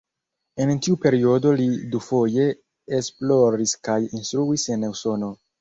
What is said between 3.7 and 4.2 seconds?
kaj